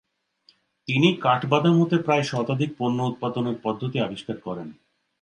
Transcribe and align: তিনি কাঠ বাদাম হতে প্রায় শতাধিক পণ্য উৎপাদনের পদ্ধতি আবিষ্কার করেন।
তিনি 0.87 1.09
কাঠ 1.21 1.41
বাদাম 1.45 1.75
হতে 1.81 1.97
প্রায় 1.97 2.23
শতাধিক 2.23 2.69
পণ্য 2.77 2.97
উৎপাদনের 3.03 3.55
পদ্ধতি 3.63 3.97
আবিষ্কার 3.99 4.37
করেন। 4.37 4.67